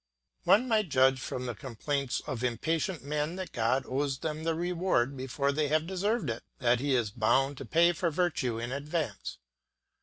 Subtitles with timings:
[0.45, 5.15] One might judge from the complaints of impatient men that God owes them the reward
[5.15, 9.37] before they have deserved it, that he is bound to pay for virtue in advance.